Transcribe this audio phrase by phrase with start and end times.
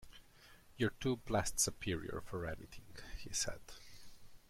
[0.77, 2.87] “You’re too blessed superior for anything,”
[3.19, 3.61] he said.